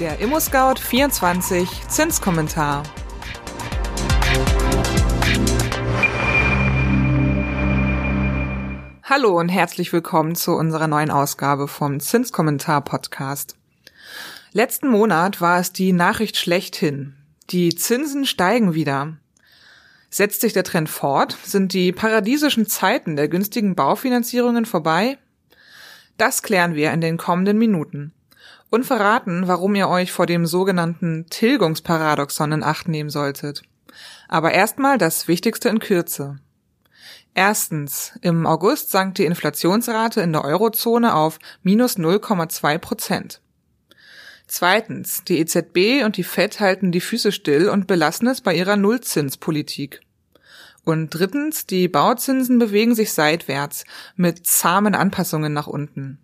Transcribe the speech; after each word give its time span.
Der 0.00 0.18
ImmoScout 0.18 0.80
24 0.80 1.68
Zinskommentar. 1.86 2.82
Hallo 9.04 9.38
und 9.38 9.50
herzlich 9.50 9.92
willkommen 9.92 10.34
zu 10.34 10.50
unserer 10.56 10.88
neuen 10.88 11.12
Ausgabe 11.12 11.68
vom 11.68 12.00
Zinskommentar 12.00 12.80
Podcast. 12.80 13.56
Letzten 14.50 14.88
Monat 14.88 15.40
war 15.40 15.60
es 15.60 15.72
die 15.72 15.92
Nachricht 15.92 16.38
schlechthin. 16.38 17.14
Die 17.50 17.76
Zinsen 17.76 18.26
steigen 18.26 18.74
wieder. 18.74 19.16
Setzt 20.10 20.40
sich 20.40 20.52
der 20.52 20.64
Trend 20.64 20.88
fort? 20.88 21.38
Sind 21.44 21.72
die 21.72 21.92
paradiesischen 21.92 22.66
Zeiten 22.66 23.14
der 23.14 23.28
günstigen 23.28 23.76
Baufinanzierungen 23.76 24.66
vorbei? 24.66 25.18
Das 26.18 26.42
klären 26.42 26.74
wir 26.74 26.92
in 26.92 27.00
den 27.00 27.16
kommenden 27.16 27.58
Minuten 27.58 28.12
und 28.70 28.84
verraten, 28.84 29.46
warum 29.46 29.74
ihr 29.74 29.88
euch 29.88 30.12
vor 30.12 30.26
dem 30.26 30.46
sogenannten 30.46 31.26
Tilgungsparadoxon 31.30 32.52
in 32.52 32.62
Acht 32.62 32.88
nehmen 32.88 33.10
solltet. 33.10 33.62
Aber 34.28 34.52
erstmal 34.52 34.98
das 34.98 35.28
Wichtigste 35.28 35.68
in 35.68 35.78
Kürze. 35.78 36.38
Erstens, 37.34 38.12
im 38.22 38.46
August 38.46 38.90
sank 38.90 39.16
die 39.16 39.24
Inflationsrate 39.24 40.20
in 40.20 40.32
der 40.32 40.44
Eurozone 40.44 41.14
auf 41.14 41.38
minus 41.62 41.96
0,2 41.96 42.78
Prozent. 42.78 43.40
Zweitens, 44.46 45.24
die 45.24 45.38
EZB 45.38 46.04
und 46.04 46.16
die 46.16 46.22
Fed 46.22 46.60
halten 46.60 46.92
die 46.92 47.00
Füße 47.00 47.32
still 47.32 47.68
und 47.68 47.86
belassen 47.86 48.28
es 48.28 48.40
bei 48.40 48.54
ihrer 48.54 48.76
Nullzinspolitik. 48.76 50.00
Und 50.84 51.10
drittens, 51.10 51.66
die 51.66 51.88
Bauzinsen 51.88 52.58
bewegen 52.58 52.94
sich 52.94 53.12
seitwärts 53.12 53.84
mit 54.16 54.46
zahmen 54.46 54.94
Anpassungen 54.94 55.52
nach 55.52 55.66
unten. 55.66 56.23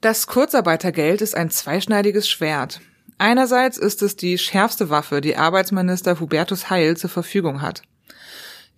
Das 0.00 0.26
Kurzarbeitergeld 0.26 1.20
ist 1.20 1.36
ein 1.36 1.50
zweischneidiges 1.50 2.26
Schwert. 2.26 2.80
Einerseits 3.18 3.76
ist 3.76 4.00
es 4.00 4.16
die 4.16 4.38
schärfste 4.38 4.88
Waffe, 4.88 5.20
die 5.20 5.36
Arbeitsminister 5.36 6.20
Hubertus 6.20 6.70
Heil 6.70 6.96
zur 6.96 7.10
Verfügung 7.10 7.60
hat. 7.60 7.82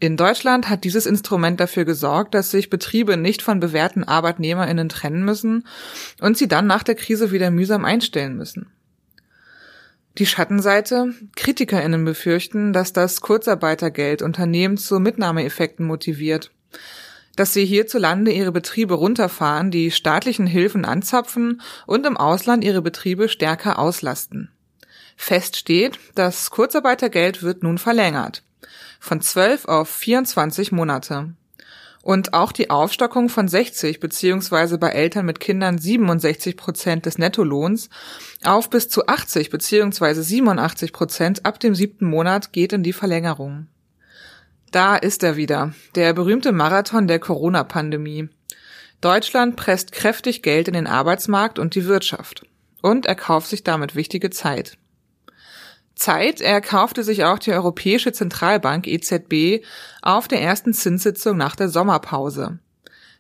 In 0.01 0.17
Deutschland 0.17 0.69
hat 0.69 0.83
dieses 0.83 1.07
Instrument 1.07 1.61
dafür 1.61 1.85
gesorgt, 1.85 2.35
dass 2.35 2.51
sich 2.51 2.71
Betriebe 2.71 3.17
nicht 3.17 3.41
von 3.41 3.61
bewährten 3.61 4.03
Arbeitnehmerinnen 4.03 4.89
trennen 4.89 5.25
müssen 5.25 5.65
und 6.21 6.37
sie 6.37 6.49
dann 6.49 6.67
nach 6.67 6.83
der 6.83 6.97
Krise 6.97 7.31
wieder 7.31 7.53
mühsam 7.53 7.85
einstellen 7.85 8.37
müssen. 8.37 8.73
Die 10.19 10.27
Schattenseite? 10.27 11.15
Kritikerinnen 11.37 12.05
befürchten, 12.05 12.73
dass 12.73 12.93
das 12.93 13.21
Kurzarbeitergeld 13.21 14.23
Unternehmen 14.23 14.77
zu 14.77 14.99
Mitnahmeeffekten 14.99 15.87
motiviert 15.87 16.51
dass 17.37 17.53
sie 17.53 17.65
hierzulande 17.65 18.33
ihre 18.33 18.53
Betriebe 18.53 18.95
runterfahren, 18.95 19.71
die 19.71 19.91
staatlichen 19.91 20.47
Hilfen 20.47 20.85
anzapfen 20.85 21.61
und 21.87 22.07
im 22.07 22.17
Ausland 22.17 22.65
ihre 22.65 22.83
Betriebe 22.83 23.29
stärker 23.29 23.79
auslasten. 23.79 24.51
Fest 25.17 25.57
steht, 25.57 25.99
das 26.15 26.51
Kurzarbeitergeld 26.51 27.43
wird 27.43 27.63
nun 27.63 27.79
verlängert. 27.79 28.43
Von 28.99 29.21
12 29.21 29.67
auf 29.67 29.89
24 29.89 30.73
Monate. 30.73 31.35
Und 32.03 32.35
auch 32.35 32.51
die 32.51 32.71
Aufstockung 32.71 33.29
von 33.29 33.47
60 33.47 34.01
beziehungsweise 34.01 34.77
bei 34.77 34.89
Eltern 34.89 35.25
mit 35.25 35.39
Kindern 35.39 35.79
67 35.79 36.57
Prozent 36.57 37.07
des 37.07 37.17
Nettolohns 37.17 37.89
auf 38.45 38.69
bis 38.71 38.89
zu 38.89 39.07
80 39.07 39.51
beziehungsweise 39.51 40.25
87 40.25 40.93
Prozent 40.93 41.47
ab 41.47 41.61
dem 41.61 41.77
siebten 41.77 42.07
Monat 42.07 42.53
geht 42.53 42.73
in 42.73 42.83
die 42.83 42.93
Verlängerung. 42.93 43.69
Da 44.73 44.97
ist 44.97 45.23
er 45.23 45.37
wieder, 45.37 45.75
der 45.95 46.15
berühmte 46.15 46.51
Marathon 46.51 47.07
der 47.07 47.19
Corona-Pandemie. 47.19 48.31
Deutschland 49.03 49.55
presst 49.55 49.93
kräftig 49.93 50.43
Geld 50.43 50.67
in 50.67 50.73
den 50.73 50.87
Arbeitsmarkt 50.87 51.59
und 51.59 51.75
die 51.75 51.85
Wirtschaft. 51.85 52.47
Und 52.81 53.05
er 53.05 53.15
kauft 53.15 53.49
sich 53.49 53.65
damit 53.65 53.95
wichtige 53.95 54.31
Zeit. 54.31 54.79
Zeit 55.95 56.41
erkaufte 56.41 57.05
sich 57.05 57.25
auch 57.25 57.39
die 57.39 57.53
Europäische 57.53 58.13
Zentralbank 58.13 58.87
EZB 58.87 59.63
auf 60.01 60.27
der 60.27 60.41
ersten 60.41 60.73
Zinssitzung 60.73 61.37
nach 61.37 61.55
der 61.55 61.69
Sommerpause. 61.69 62.59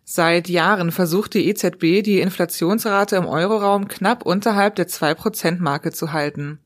Seit 0.04 0.48
Jahren 0.48 0.90
versucht 0.90 1.34
die 1.34 1.46
EZB, 1.50 2.02
die 2.02 2.20
Inflationsrate 2.20 3.16
im 3.16 3.26
Euroraum 3.26 3.88
knapp 3.88 4.24
unterhalb 4.24 4.76
der 4.76 4.88
2%-Marke 4.88 5.92
zu 5.92 6.12
halten. 6.12 6.60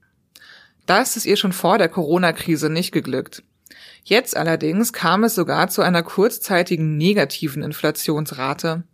Das 0.87 1.17
ist 1.17 1.27
ihr 1.27 1.37
schon 1.37 1.53
vor 1.53 1.77
der 1.77 1.89
Corona-Krise 1.89 2.71
nicht 2.71 2.93
geglückt. 2.93 3.43
Jetzt 4.05 4.37
allerdings 4.37 4.93
kam 4.93 5.25
es 5.25 5.35
sogar 5.35 5.69
zu 5.69 5.83
einer 5.83 6.03
kurzzeitigen 6.03 6.97
negativen 6.97 7.63
Inflationsrate. 7.63 8.85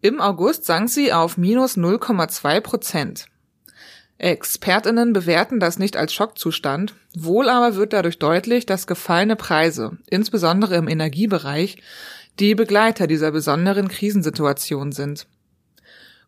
Im 0.00 0.20
August 0.20 0.64
sank 0.64 0.90
sie 0.90 1.12
auf 1.12 1.36
minus 1.36 1.76
0,2 1.76 2.60
Prozent. 2.60 3.26
Expertinnen 4.18 5.12
bewerten 5.12 5.60
das 5.60 5.78
nicht 5.78 5.96
als 5.96 6.12
Schockzustand, 6.12 6.94
wohl 7.16 7.48
aber 7.48 7.76
wird 7.76 7.92
dadurch 7.92 8.18
deutlich, 8.18 8.66
dass 8.66 8.88
gefallene 8.88 9.36
Preise, 9.36 9.96
insbesondere 10.10 10.76
im 10.76 10.88
Energiebereich, 10.88 11.78
die 12.40 12.54
Begleiter 12.54 13.06
dieser 13.06 13.30
besonderen 13.30 13.88
Krisensituation 13.88 14.92
sind. 14.92 15.26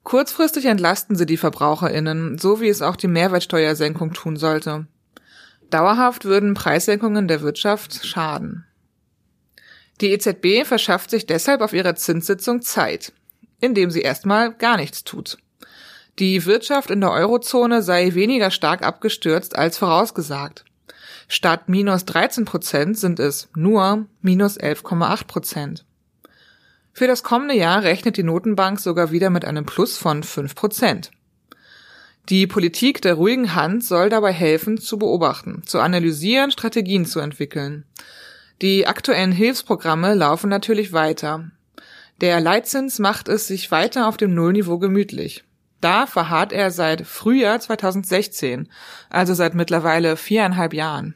Kurzfristig 0.02 0.64
entlasten 0.66 1.16
sie 1.16 1.26
die 1.26 1.36
Verbraucherinnen, 1.36 2.38
so 2.38 2.60
wie 2.60 2.68
es 2.68 2.80
auch 2.80 2.96
die 2.96 3.08
Mehrwertsteuersenkung 3.08 4.12
tun 4.12 4.36
sollte. 4.36 4.86
Dauerhaft 5.70 6.24
würden 6.24 6.54
Preissenkungen 6.54 7.28
der 7.28 7.42
Wirtschaft 7.42 8.04
schaden. 8.04 8.66
Die 10.00 10.10
EZB 10.10 10.66
verschafft 10.66 11.10
sich 11.10 11.26
deshalb 11.26 11.60
auf 11.60 11.72
ihrer 11.72 11.94
Zinssitzung 11.94 12.62
Zeit, 12.62 13.12
indem 13.60 13.90
sie 13.90 14.00
erstmal 14.00 14.52
gar 14.52 14.76
nichts 14.76 15.04
tut. 15.04 15.38
Die 16.18 16.44
Wirtschaft 16.46 16.90
in 16.90 17.00
der 17.00 17.12
Eurozone 17.12 17.82
sei 17.82 18.14
weniger 18.14 18.50
stark 18.50 18.82
abgestürzt 18.82 19.56
als 19.56 19.78
vorausgesagt. 19.78 20.64
Statt 21.28 21.68
minus 21.68 22.04
13 22.06 22.44
Prozent 22.44 22.98
sind 22.98 23.20
es 23.20 23.48
nur 23.54 24.06
minus 24.20 24.58
11,8 24.58 25.26
Prozent. 25.26 25.84
Für 26.92 27.06
das 27.06 27.22
kommende 27.22 27.54
Jahr 27.54 27.82
rechnet 27.82 28.16
die 28.16 28.22
Notenbank 28.22 28.80
sogar 28.80 29.12
wieder 29.12 29.30
mit 29.30 29.44
einem 29.44 29.64
Plus 29.64 29.96
von 29.96 30.22
5 30.22 30.54
Prozent. 30.54 31.10
Die 32.30 32.46
Politik 32.46 33.02
der 33.02 33.14
ruhigen 33.14 33.56
Hand 33.56 33.84
soll 33.84 34.08
dabei 34.08 34.32
helfen, 34.32 34.78
zu 34.78 35.00
beobachten, 35.00 35.64
zu 35.66 35.80
analysieren, 35.80 36.52
Strategien 36.52 37.04
zu 37.04 37.18
entwickeln. 37.18 37.84
Die 38.62 38.86
aktuellen 38.86 39.32
Hilfsprogramme 39.32 40.14
laufen 40.14 40.48
natürlich 40.48 40.92
weiter. 40.92 41.50
Der 42.20 42.40
Leitzins 42.40 43.00
macht 43.00 43.26
es 43.26 43.48
sich 43.48 43.72
weiter 43.72 44.06
auf 44.06 44.16
dem 44.16 44.32
Nullniveau 44.32 44.78
gemütlich. 44.78 45.42
Da 45.80 46.06
verharrt 46.06 46.52
er 46.52 46.70
seit 46.70 47.04
Frühjahr 47.04 47.58
2016, 47.58 48.68
also 49.08 49.34
seit 49.34 49.56
mittlerweile 49.56 50.16
viereinhalb 50.16 50.72
Jahren. 50.72 51.14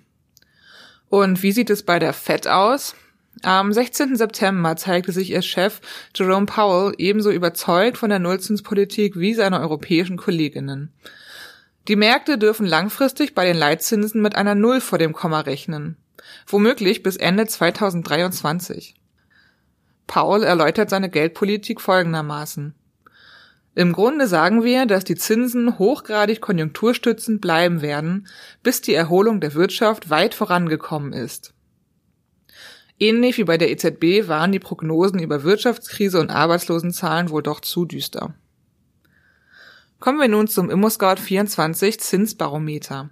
Und 1.11 1.45
wie 1.45 1.53
sieht 1.53 1.71
es 1.71 1.85
bei 1.85 2.01
der 2.01 2.13
FED 2.13 2.49
aus? 2.49 2.97
Am 3.43 3.73
16. 3.73 4.17
September 4.17 4.77
zeigte 4.77 5.13
sich 5.13 5.31
ihr 5.31 5.43
Chef 5.43 5.81
Jerome 6.15 6.47
Powell 6.47 6.95
ebenso 6.99 7.31
überzeugt 7.31 7.99
von 7.99 8.11
der 8.11 8.19
Nullzinspolitik 8.19 9.19
wie 9.19 9.35
seine 9.35 9.61
europäischen 9.61 10.17
Kolleginnen. 10.17 10.93
Die 11.89 11.97
Märkte 11.97 12.39
dürfen 12.39 12.65
langfristig 12.65 13.35
bei 13.35 13.45
den 13.45 13.57
Leitzinsen 13.57 14.23
mit 14.23 14.37
einer 14.37 14.55
Null 14.55 14.81
vor 14.81 14.99
dem 14.99 15.13
Komma 15.13 15.41
rechnen, 15.41 15.97
womöglich 16.47 17.03
bis 17.03 17.17
Ende 17.17 17.47
2023. 17.47 18.95
Powell 20.07 20.43
erläutert 20.43 20.91
seine 20.91 21.11
Geldpolitik 21.11 21.81
folgendermaßen. 21.81 22.75
Im 23.75 23.93
Grunde 23.93 24.29
sagen 24.29 24.63
wir, 24.63 24.87
dass 24.87 25.05
die 25.05 25.17
Zinsen 25.17 25.79
hochgradig 25.79 26.41
konjunkturstützend 26.41 27.41
bleiben 27.41 27.83
werden, 27.83 28.29
bis 28.63 28.81
die 28.81 28.95
Erholung 28.95 29.41
der 29.41 29.55
Wirtschaft 29.55 30.11
weit 30.11 30.35
vorangekommen 30.35 31.13
ist. 31.13 31.54
Ähnlich 32.99 33.39
wie 33.39 33.45
bei 33.45 33.59
der 33.59 33.71
EZB 33.71 34.29
waren 34.29 34.53
die 34.53 34.61
Prognosen 34.61 35.19
über 35.19 35.43
Wirtschaftskrise 35.43 36.21
und 36.21 36.31
Arbeitslosenzahlen 36.31 37.31
wohl 37.31 37.43
doch 37.43 37.61
zu 37.61 37.85
düster. 37.85 38.35
Kommen 39.99 40.21
wir 40.21 40.29
nun 40.29 40.47
zum 40.47 40.71
ImmoScout 40.71 41.17
24 41.17 41.99
Zinsbarometer. 41.99 43.11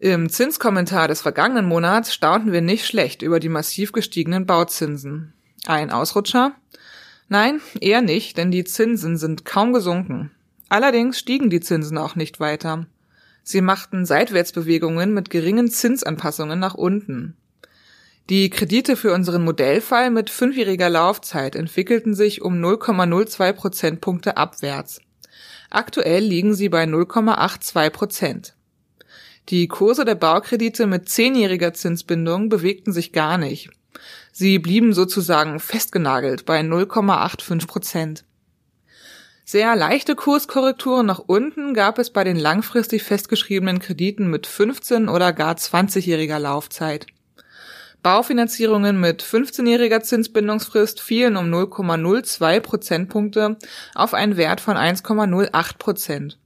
Im 0.00 0.28
Zinskommentar 0.28 1.06
des 1.06 1.20
vergangenen 1.20 1.66
Monats 1.66 2.12
staunten 2.12 2.52
wir 2.52 2.60
nicht 2.60 2.86
schlecht 2.86 3.22
über 3.22 3.40
die 3.40 3.48
massiv 3.48 3.92
gestiegenen 3.92 4.46
Bauzinsen. 4.46 5.32
Ein 5.66 5.90
Ausrutscher? 5.90 6.52
Nein, 7.28 7.60
eher 7.80 8.02
nicht, 8.02 8.36
denn 8.36 8.50
die 8.50 8.64
Zinsen 8.64 9.16
sind 9.16 9.44
kaum 9.44 9.72
gesunken. 9.72 10.30
Allerdings 10.68 11.18
stiegen 11.18 11.50
die 11.50 11.60
Zinsen 11.60 11.98
auch 11.98 12.16
nicht 12.16 12.40
weiter. 12.40 12.86
Sie 13.42 13.60
machten 13.60 14.04
Seitwärtsbewegungen 14.04 15.14
mit 15.14 15.30
geringen 15.30 15.70
Zinsanpassungen 15.70 16.58
nach 16.58 16.74
unten. 16.74 17.36
Die 18.30 18.48
Kredite 18.48 18.96
für 18.96 19.12
unseren 19.12 19.44
Modellfall 19.44 20.10
mit 20.10 20.30
fünfjähriger 20.30 20.88
Laufzeit 20.88 21.54
entwickelten 21.54 22.14
sich 22.14 22.40
um 22.40 22.54
0,02 22.54 23.52
Prozentpunkte 23.52 24.38
abwärts. 24.38 25.02
Aktuell 25.68 26.24
liegen 26.24 26.54
sie 26.54 26.70
bei 26.70 26.84
0,82 26.84 27.90
Prozent. 27.90 28.54
Die 29.50 29.68
Kurse 29.68 30.06
der 30.06 30.14
Baukredite 30.14 30.86
mit 30.86 31.10
zehnjähriger 31.10 31.74
Zinsbindung 31.74 32.48
bewegten 32.48 32.94
sich 32.94 33.12
gar 33.12 33.36
nicht. 33.36 33.68
Sie 34.32 34.58
blieben 34.58 34.94
sozusagen 34.94 35.60
festgenagelt 35.60 36.46
bei 36.46 36.60
0,85 36.60 37.66
Prozent. 37.66 38.24
Sehr 39.44 39.76
leichte 39.76 40.14
Kurskorrekturen 40.14 41.04
nach 41.04 41.18
unten 41.18 41.74
gab 41.74 41.98
es 41.98 42.08
bei 42.08 42.24
den 42.24 42.36
langfristig 42.38 43.02
festgeschriebenen 43.02 43.80
Krediten 43.80 44.30
mit 44.30 44.46
15 44.46 45.10
oder 45.10 45.34
gar 45.34 45.56
20-jähriger 45.56 46.38
Laufzeit. 46.38 47.06
Baufinanzierungen 48.04 49.00
mit 49.00 49.22
15-jähriger 49.22 50.02
Zinsbindungsfrist 50.02 51.00
fielen 51.00 51.38
um 51.38 51.46
0,02 51.46 52.60
Prozentpunkte 52.60 53.56
auf 53.94 54.12
einen 54.12 54.36
Wert 54.36 54.60
von 54.60 54.76
1,08 54.76 55.78
Prozent. 55.78 56.38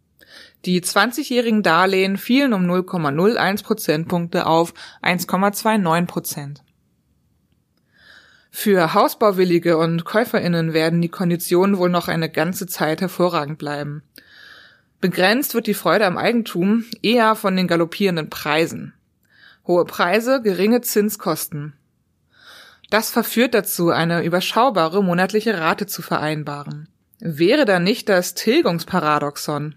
Die 0.65 0.81
20-jährigen 0.81 1.65
Darlehen 1.65 2.17
fielen 2.17 2.53
um 2.53 2.63
0,01 2.65 3.65
Prozentpunkte 3.65 4.47
auf 4.47 4.73
1,29 5.03 6.07
Prozent. 6.07 6.63
Für 8.53 8.95
Hausbauwillige 8.95 9.79
und 9.79 10.05
Käuferinnen 10.05 10.73
werden 10.73 11.03
die 11.03 11.09
Konditionen 11.09 11.77
wohl 11.77 11.91
noch 11.91 12.07
eine 12.07 12.31
ganze 12.31 12.69
Zeit 12.69 13.01
hervorragend 13.01 13.59
bleiben. 13.59 14.05
Begrenzt 15.01 15.55
wird 15.55 15.67
die 15.67 15.75
Freude 15.75 16.07
am 16.07 16.19
Eigentum 16.19 16.85
eher 17.03 17.35
von 17.35 17.57
den 17.57 17.67
galoppierenden 17.67 18.31
Preisen. 18.31 18.95
Hohe 19.69 19.85
Preise, 19.85 20.41
geringe 20.41 20.81
Zinskosten. 20.81 21.75
Das 22.89 23.11
verführt 23.11 23.53
dazu, 23.53 23.91
eine 23.91 24.25
überschaubare 24.25 25.05
monatliche 25.05 25.59
Rate 25.59 25.85
zu 25.85 26.01
vereinbaren. 26.01 26.89
Wäre 27.21 27.67
da 27.67 27.79
nicht 27.79 28.09
das 28.09 28.33
Tilgungsparadoxon? 28.33 29.75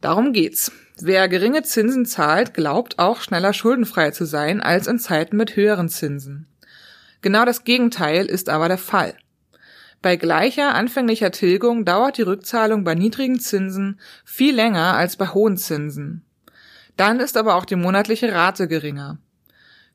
Darum 0.00 0.32
geht's. 0.32 0.72
Wer 1.00 1.28
geringe 1.28 1.62
Zinsen 1.62 2.04
zahlt, 2.04 2.52
glaubt 2.52 2.98
auch 2.98 3.20
schneller 3.20 3.52
schuldenfrei 3.52 4.10
zu 4.10 4.24
sein 4.26 4.60
als 4.60 4.88
in 4.88 4.98
Zeiten 4.98 5.36
mit 5.36 5.54
höheren 5.54 5.88
Zinsen. 5.88 6.48
Genau 7.22 7.44
das 7.44 7.62
Gegenteil 7.62 8.26
ist 8.26 8.48
aber 8.48 8.66
der 8.66 8.78
Fall. 8.78 9.14
Bei 10.02 10.16
gleicher 10.16 10.74
anfänglicher 10.74 11.30
Tilgung 11.30 11.84
dauert 11.84 12.18
die 12.18 12.22
Rückzahlung 12.22 12.82
bei 12.82 12.96
niedrigen 12.96 13.38
Zinsen 13.38 14.00
viel 14.24 14.54
länger 14.54 14.96
als 14.96 15.16
bei 15.16 15.28
hohen 15.28 15.56
Zinsen. 15.58 16.24
Dann 17.00 17.18
ist 17.18 17.38
aber 17.38 17.54
auch 17.54 17.64
die 17.64 17.76
monatliche 17.76 18.30
Rate 18.30 18.68
geringer. 18.68 19.16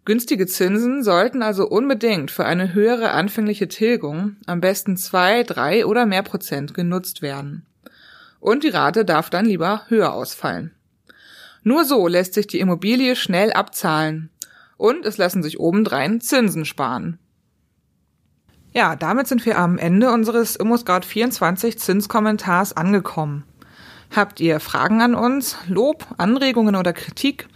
Günstige 0.05 0.47
Zinsen 0.47 1.03
sollten 1.03 1.43
also 1.43 1.67
unbedingt 1.67 2.31
für 2.31 2.45
eine 2.45 2.73
höhere 2.73 3.11
anfängliche 3.11 3.67
Tilgung, 3.67 4.37
am 4.47 4.59
besten 4.59 4.97
zwei, 4.97 5.43
drei 5.43 5.85
oder 5.85 6.07
mehr 6.07 6.23
Prozent 6.23 6.73
genutzt 6.73 7.21
werden. 7.21 7.63
Und 8.39 8.63
die 8.63 8.69
Rate 8.69 9.05
darf 9.05 9.29
dann 9.29 9.45
lieber 9.45 9.83
höher 9.87 10.13
ausfallen. 10.13 10.73
Nur 11.61 11.85
so 11.85 12.07
lässt 12.07 12.33
sich 12.33 12.47
die 12.47 12.59
Immobilie 12.59 13.15
schnell 13.15 13.53
abzahlen 13.53 14.31
und 14.75 15.05
es 15.05 15.19
lassen 15.19 15.43
sich 15.43 15.59
obendrein 15.59 16.21
Zinsen 16.21 16.65
sparen. 16.65 17.19
Ja, 18.73 18.95
damit 18.95 19.27
sind 19.27 19.45
wir 19.45 19.59
am 19.59 19.77
Ende 19.77 20.11
unseres 20.11 20.59
ImmoScout24 20.59 21.77
Zinskommentars 21.77 22.75
angekommen. 22.75 23.43
Habt 24.13 24.39
ihr 24.39 24.59
Fragen 24.59 25.01
an 25.01 25.15
uns, 25.15 25.57
Lob, 25.67 26.05
Anregungen 26.17 26.75
oder 26.75 26.93
Kritik? 26.93 27.47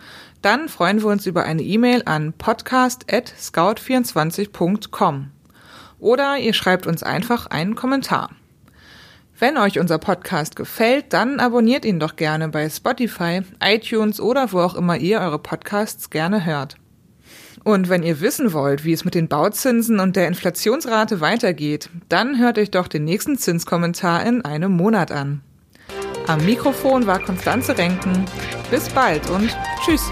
Dann 0.42 0.70
freuen 0.70 1.02
wir 1.02 1.08
uns 1.08 1.26
über 1.26 1.44
eine 1.44 1.64
E-Mail 1.64 2.04
an 2.06 2.32
podcast@scout24.com 2.34 5.32
oder 6.00 6.38
ihr 6.38 6.54
schreibt 6.54 6.88
uns 6.88 7.04
einfach 7.04 7.48
einen 7.48 7.76
Kommentar. 7.76 8.30
Wenn 9.38 9.58
euch 9.58 9.80
unser 9.80 9.98
Podcast 10.00 10.56
gefällt, 10.56 11.12
dann 11.14 11.40
abonniert 11.40 11.86
ihn 11.86 12.00
doch 12.00 12.16
gerne 12.18 12.50
bei 12.50 12.70
Spotify, 12.70 13.42
iTunes 13.64 14.20
oder 14.20 14.52
wo 14.52 14.60
auch 14.60 14.76
immer 14.76 14.98
ihr 14.98 15.22
eure 15.22 15.40
Podcasts 15.40 16.10
gerne 16.10 16.46
hört. 16.46 16.76
Und 17.64 17.90
wenn 17.90 18.04
ihr 18.04 18.22
wissen 18.22 18.54
wollt, 18.54 18.86
wie 18.86 18.94
es 18.94 19.06
mit 19.06 19.16
den 19.16 19.28
Bauzinsen 19.28 20.00
und 20.00 20.16
der 20.16 20.28
Inflationsrate 20.28 21.22
weitergeht, 21.22 21.90
dann 22.08 22.40
hört 22.40 22.58
euch 22.58 22.72
doch 22.72 22.88
den 22.88 23.06
nächsten 23.06 23.38
Zinskommentar 23.38 24.26
in 24.26 24.44
einem 24.44 24.72
Monat 24.72 25.12
an. 25.12 25.42
Am 26.30 26.46
Mikrofon 26.46 27.08
war 27.08 27.18
Konstanze 27.18 27.76
Renken. 27.76 28.24
Bis 28.70 28.88
bald 28.90 29.28
und 29.32 29.50
tschüss. 29.84 30.12